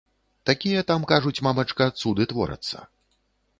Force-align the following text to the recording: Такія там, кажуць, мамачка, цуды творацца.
Такія 0.49 0.81
там, 0.91 1.05
кажуць, 1.11 1.35
мамачка, 1.49 1.89
цуды 2.01 2.29
творацца. 2.35 2.77